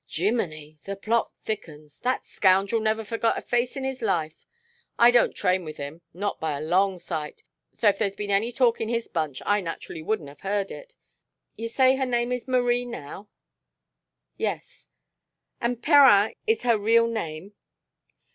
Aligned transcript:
"Jimminy! 0.09 0.79
The 0.85 0.95
plot 0.95 1.31
thickens. 1.43 1.99
That 1.99 2.25
scoundrel 2.25 2.81
never 2.81 3.03
forgot 3.03 3.37
a 3.37 3.41
face 3.41 3.77
in 3.77 3.83
his 3.83 4.01
life. 4.01 4.47
I 4.97 5.11
don't 5.11 5.35
train 5.35 5.63
with 5.63 5.77
him 5.77 6.01
not 6.11 6.39
by 6.39 6.57
a 6.57 6.59
long 6.59 6.97
sight 6.97 7.43
so 7.75 7.89
if 7.89 7.99
there's 7.99 8.15
been 8.15 8.31
any 8.31 8.51
talk 8.51 8.81
in 8.81 8.89
his 8.89 9.07
bunch, 9.07 9.43
I 9.45 9.61
naturally 9.61 10.01
wouldn't 10.01 10.29
have 10.29 10.41
heard 10.41 10.71
it. 10.71 10.95
You 11.55 11.67
say 11.67 11.97
her 11.97 12.05
name 12.07 12.31
is 12.31 12.47
Marie 12.47 12.83
now?" 12.83 13.29
"Yes." 14.37 14.87
"And 15.61 15.83
Perrin 15.83 16.33
is 16.47 16.63
her 16.63 16.79
real 16.79 17.05
name?" 17.05 17.53